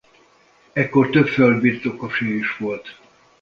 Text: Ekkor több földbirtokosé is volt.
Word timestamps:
Ekkor 0.73 1.09
több 1.09 1.27
földbirtokosé 1.27 2.35
is 2.37 2.57
volt. 2.57 2.99